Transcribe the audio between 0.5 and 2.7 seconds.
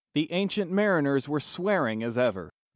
mariners were swearing as ever.